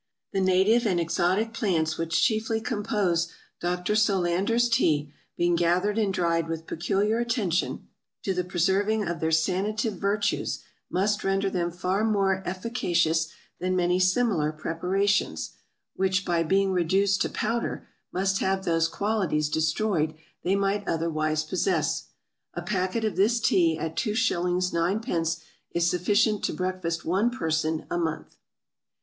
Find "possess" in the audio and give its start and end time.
21.43-22.05